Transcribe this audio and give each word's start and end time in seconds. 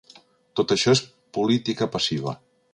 Tot 0.59 0.73
això 0.75 0.95
és 0.99 1.03
política 1.41 1.93
passiva. 1.99 2.37